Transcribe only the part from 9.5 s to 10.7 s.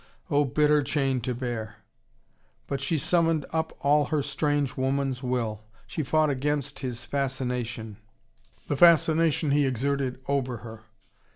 he exerted over